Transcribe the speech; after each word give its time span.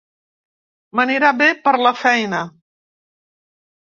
M'anirà 0.99 1.29
bé 1.41 1.49
per 1.67 1.73
la 1.87 1.91
feina. 2.05 2.39